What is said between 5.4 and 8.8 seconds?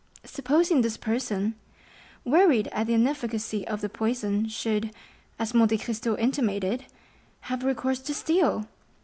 Monte Cristo intimated, have recourse to steel!